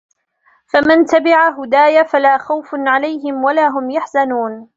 فَمَنْ 0.67 1.05
تَبِعَ 1.05 1.49
هُدَايَ 1.59 2.05
فَلَا 2.07 2.37
خَوْفٌ 2.37 2.69
عَلَيْهِمْ 2.75 3.43
وَلَا 3.43 3.67
هُمْ 3.67 3.91
يَحْزَنُونَ 3.91 4.69